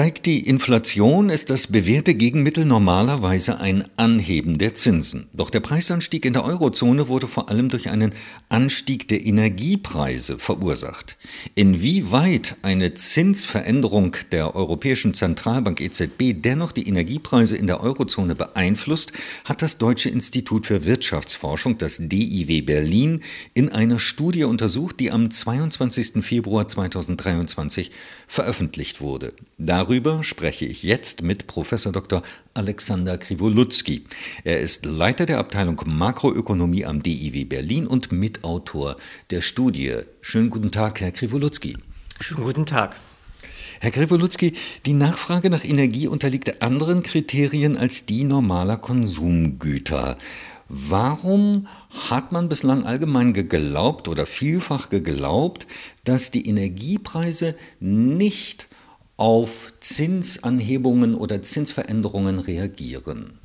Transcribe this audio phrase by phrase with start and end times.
[0.00, 5.28] Steigt die Inflation, ist das bewährte Gegenmittel normalerweise ein Anheben der Zinsen.
[5.34, 8.14] Doch der Preisanstieg in der Eurozone wurde vor allem durch einen
[8.48, 11.18] Anstieg der Energiepreise verursacht.
[11.54, 19.12] Inwieweit eine Zinsveränderung der Europäischen Zentralbank EZB dennoch die Energiepreise in der Eurozone beeinflusst,
[19.44, 23.20] hat das Deutsche Institut für Wirtschaftsforschung, das DIW Berlin,
[23.52, 26.24] in einer Studie untersucht, die am 22.
[26.24, 27.90] Februar 2023
[28.26, 29.34] veröffentlicht wurde.
[29.58, 29.89] Darüber
[30.22, 32.22] spreche ich jetzt mit Professor Dr.
[32.54, 34.04] Alexander Krivolutzki.
[34.44, 38.96] Er ist Leiter der Abteilung Makroökonomie am DIW Berlin und Mitautor
[39.30, 39.96] der Studie.
[40.20, 41.76] Schönen guten Tag, Herr Krivolutzki.
[42.20, 42.94] Schönen guten Tag.
[43.80, 44.52] Herr Krivolutzki,
[44.86, 50.16] die Nachfrage nach Energie unterliegt anderen Kriterien als die normaler Konsumgüter.
[50.68, 51.66] Warum
[52.08, 55.66] hat man bislang allgemein geglaubt oder vielfach geglaubt,
[56.04, 58.68] dass die Energiepreise nicht
[59.20, 63.38] auf Zinsanhebungen oder Zinsveränderungen reagieren?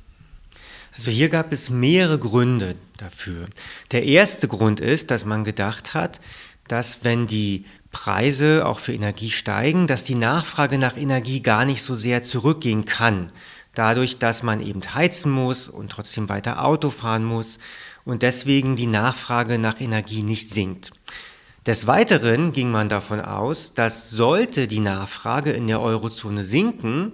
[0.96, 3.48] Also hier gab es mehrere Gründe dafür.
[3.92, 6.22] Der erste Grund ist, dass man gedacht hat,
[6.70, 11.84] dass wenn die Preise auch für Energie steigen, dass die Nachfrage nach Energie gar nicht
[11.84, 13.30] so sehr zurückgehen kann.
[13.74, 17.60] Dadurch, dass man eben heizen muss und trotzdem weiter Auto fahren muss
[18.06, 20.92] und deswegen die Nachfrage nach Energie nicht sinkt.
[21.66, 27.12] Des Weiteren ging man davon aus, dass sollte die Nachfrage in der Eurozone sinken,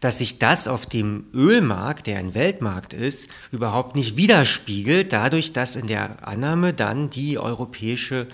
[0.00, 5.76] dass sich das auf dem Ölmarkt, der ein Weltmarkt ist, überhaupt nicht widerspiegelt, dadurch, dass
[5.76, 8.26] in der Annahme dann die Europäische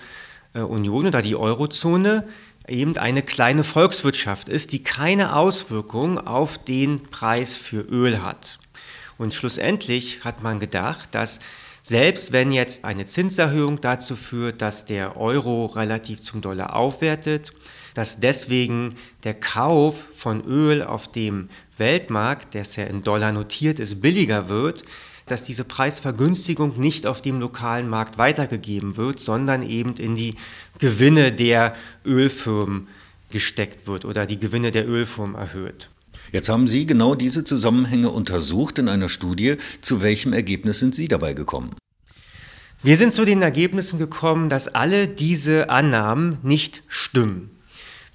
[0.53, 2.27] äh, Union oder die Eurozone
[2.67, 8.59] eben eine kleine Volkswirtschaft ist, die keine Auswirkung auf den Preis für Öl hat.
[9.23, 11.39] Und schlussendlich hat man gedacht, dass
[11.81, 17.53] selbst wenn jetzt eine Zinserhöhung dazu führt, dass der Euro relativ zum Dollar aufwertet,
[17.93, 24.01] dass deswegen der Kauf von Öl auf dem Weltmarkt, der ja in Dollar notiert ist,
[24.01, 24.83] billiger wird,
[25.25, 30.35] dass diese Preisvergünstigung nicht auf dem lokalen Markt weitergegeben wird, sondern eben in die
[30.79, 32.89] Gewinne der Ölfirmen
[33.31, 35.89] gesteckt wird oder die Gewinne der Ölfirmen erhöht.
[36.33, 39.57] Jetzt haben Sie genau diese Zusammenhänge untersucht in einer Studie.
[39.81, 41.75] Zu welchem Ergebnis sind Sie dabei gekommen?
[42.81, 47.51] Wir sind zu den Ergebnissen gekommen, dass alle diese Annahmen nicht stimmen.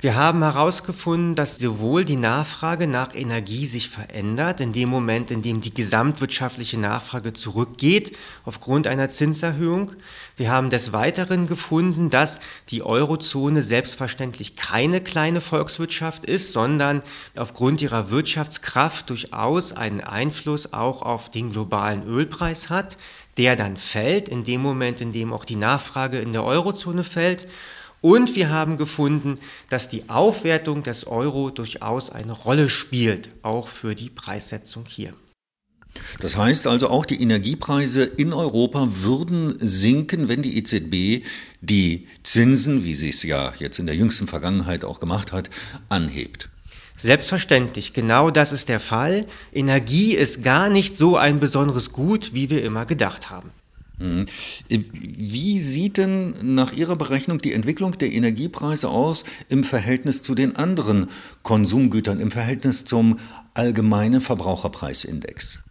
[0.00, 5.42] Wir haben herausgefunden, dass sowohl die Nachfrage nach Energie sich verändert, in dem Moment, in
[5.42, 9.90] dem die gesamtwirtschaftliche Nachfrage zurückgeht aufgrund einer Zinserhöhung.
[10.36, 12.38] Wir haben des Weiteren gefunden, dass
[12.68, 17.02] die Eurozone selbstverständlich keine kleine Volkswirtschaft ist, sondern
[17.34, 22.98] aufgrund ihrer Wirtschaftskraft durchaus einen Einfluss auch auf den globalen Ölpreis hat,
[23.36, 27.48] der dann fällt in dem Moment, in dem auch die Nachfrage in der Eurozone fällt.
[28.00, 29.38] Und wir haben gefunden,
[29.70, 35.12] dass die Aufwertung des Euro durchaus eine Rolle spielt, auch für die Preissetzung hier.
[36.20, 41.26] Das heißt also, auch die Energiepreise in Europa würden sinken, wenn die EZB
[41.60, 45.50] die Zinsen, wie sie es ja jetzt in der jüngsten Vergangenheit auch gemacht hat,
[45.88, 46.50] anhebt.
[46.96, 49.24] Selbstverständlich, genau das ist der Fall.
[49.52, 53.50] Energie ist gar nicht so ein besonderes Gut, wie wir immer gedacht haben.
[53.98, 54.26] Mhm.
[54.68, 60.56] Wie sieht denn nach Ihrer Berechnung die Entwicklung der Energiepreise aus im Verhältnis zu den
[60.56, 61.06] anderen
[61.42, 63.18] Konsumgütern, im Verhältnis zum
[63.54, 65.64] allgemeinen Verbraucherpreisindex?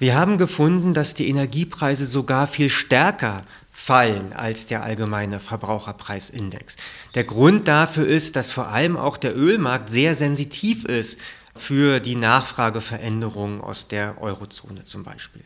[0.00, 6.76] Wir haben gefunden, dass die Energiepreise sogar viel stärker fallen als der allgemeine Verbraucherpreisindex.
[7.14, 11.18] Der Grund dafür ist, dass vor allem auch der Ölmarkt sehr sensitiv ist
[11.54, 15.42] für die Nachfrageveränderungen aus der Eurozone zum Beispiel.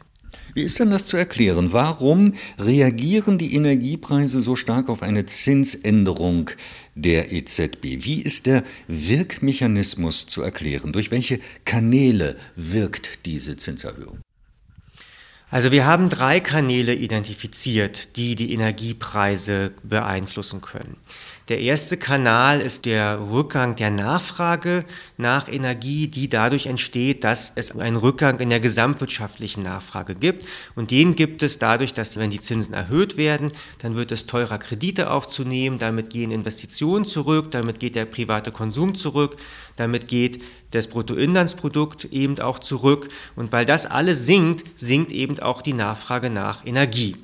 [0.53, 1.73] Wie ist denn das zu erklären?
[1.73, 6.51] Warum reagieren die Energiepreise so stark auf eine Zinsänderung
[6.95, 8.05] der EZB?
[8.05, 10.93] Wie ist der Wirkmechanismus zu erklären?
[10.93, 14.19] Durch welche Kanäle wirkt diese Zinserhöhung?
[15.51, 20.97] Also wir haben drei Kanäle identifiziert, die die Energiepreise beeinflussen können.
[21.49, 24.83] Der erste Kanal ist der Rückgang der Nachfrage
[25.19, 30.47] nach Energie, die dadurch entsteht, dass es einen Rückgang in der gesamtwirtschaftlichen Nachfrage gibt.
[30.75, 34.57] Und den gibt es dadurch, dass wenn die Zinsen erhöht werden, dann wird es teurer,
[34.57, 39.37] Kredite aufzunehmen, damit gehen Investitionen zurück, damit geht der private Konsum zurück,
[39.77, 43.09] damit geht das Bruttoinlandsprodukt eben auch zurück.
[43.37, 47.17] Und weil das alles sinkt, sinkt eben auch die Nachfrage nach Energie.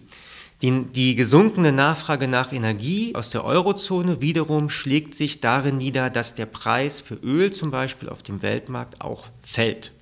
[0.63, 6.35] Die, die, gesunkene Nachfrage nach Energie aus der Eurozone wiederum schlägt sich darin nieder, dass
[6.35, 9.93] der Preis für Öl zum Beispiel auf dem Weltmarkt auch fällt.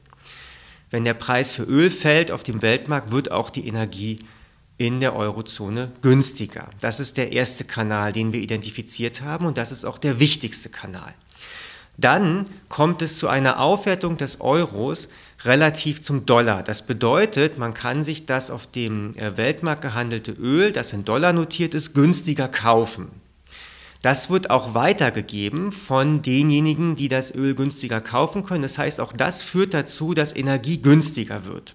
[0.90, 4.19] Wenn der Preis für Öl fällt auf dem Weltmarkt, wird auch die Energie
[4.78, 6.69] in der Eurozone günstiger.
[6.81, 10.70] Das ist der erste Kanal, den wir identifiziert haben und das ist auch der wichtigste
[10.70, 11.14] Kanal.
[11.99, 15.08] dann kommt es zu einer Aufwertung des Euros
[15.44, 16.62] relativ zum Dollar.
[16.62, 21.32] Das bedeutet, man kann sich das auf dem äh, Weltmarkt gehandelte Öl, das in Dollar
[21.32, 23.08] notiert ist, günstiger kaufen.
[24.02, 28.62] Das wird auch weitergegeben von denjenigen, die das Öl günstiger kaufen können.
[28.62, 31.75] Das heißt, auch das führt dazu, dass Energie günstiger wird.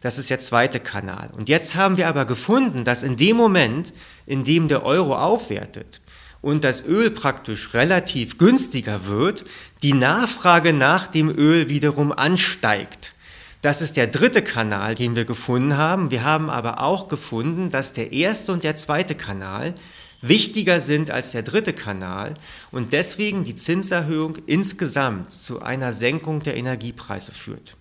[0.00, 1.30] Das ist der zweite Kanal.
[1.36, 3.92] Und jetzt haben wir aber gefunden, dass in dem Moment,
[4.26, 6.00] in dem der Euro aufwertet
[6.48, 9.44] und das Öl praktisch relativ günstiger wird,
[9.82, 13.12] die Nachfrage nach dem Öl wiederum ansteigt.
[13.60, 16.10] Das ist der dritte Kanal, den wir gefunden haben.
[16.10, 19.74] Wir haben aber auch gefunden, dass der erste und der zweite Kanal
[20.22, 22.34] wichtiger sind als der dritte Kanal
[22.70, 27.76] und deswegen die Zinserhöhung insgesamt zu einer Senkung der Energiepreise führt.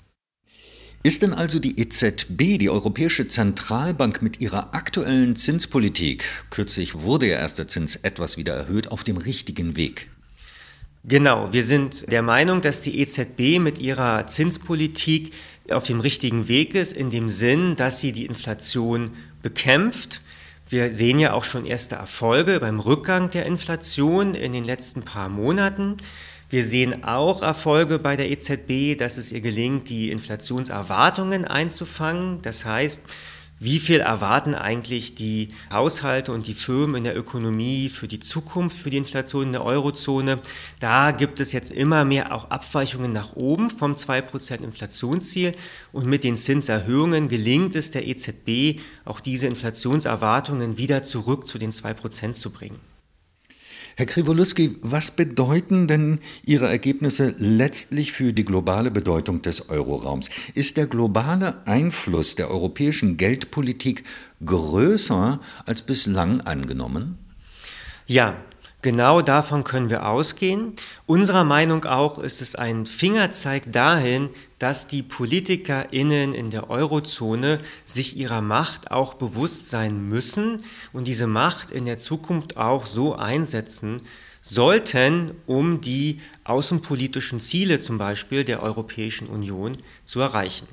[1.03, 7.37] Ist denn also die EZB, die Europäische Zentralbank, mit ihrer aktuellen Zinspolitik, kürzlich wurde ja
[7.37, 10.09] erst der Zins etwas wieder erhöht, auf dem richtigen Weg?
[11.03, 15.33] Genau, wir sind der Meinung, dass die EZB mit ihrer Zinspolitik
[15.69, 19.11] auf dem richtigen Weg ist, in dem Sinn, dass sie die Inflation
[19.41, 20.21] bekämpft.
[20.69, 25.29] Wir sehen ja auch schon erste Erfolge beim Rückgang der Inflation in den letzten paar
[25.29, 25.95] Monaten.
[26.49, 32.41] Wir sehen auch Erfolge bei der EZB, dass es ihr gelingt, die Inflationserwartungen einzufangen.
[32.41, 33.03] Das heißt,
[33.59, 38.77] wie viel erwarten eigentlich die Haushalte und die Firmen in der Ökonomie für die Zukunft,
[38.77, 40.39] für die Inflation in der Eurozone?
[40.79, 45.53] Da gibt es jetzt immer mehr auch Abweichungen nach oben vom 2% Inflationsziel.
[45.91, 51.71] Und mit den Zinserhöhungen gelingt es der EZB, auch diese Inflationserwartungen wieder zurück zu den
[51.71, 52.79] 2% zu bringen.
[53.99, 60.29] Herr Kriwoluski, was bedeuten denn Ihre Ergebnisse letztlich für die globale Bedeutung des Euroraums?
[60.53, 64.03] Ist der globale Einfluss der europäischen Geldpolitik
[64.45, 67.17] größer als bislang angenommen?
[68.05, 68.35] Ja,
[68.83, 70.73] Genau davon können wir ausgehen.
[71.07, 78.17] Unserer Meinung auch ist es ein Fingerzeig dahin, dass die PolitikerInnen in der Eurozone sich
[78.17, 84.01] ihrer Macht auch bewusst sein müssen und diese Macht in der Zukunft auch so einsetzen
[84.41, 90.67] sollten, um die außenpolitischen Ziele zum Beispiel der Europäischen Union zu erreichen.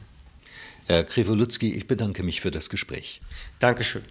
[0.86, 3.20] Herr Krivolutzki, ich bedanke mich für das Gespräch.
[3.60, 4.02] Dankeschön.